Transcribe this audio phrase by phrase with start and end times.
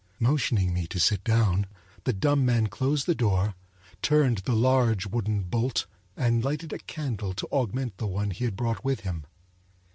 [0.19, 1.67] Motioning me to sit down,
[2.05, 3.53] the dumb man closed the door,
[4.01, 5.85] turned the large wooden bolt,
[6.17, 9.27] and lighted a candle to augment the one he had brought with him.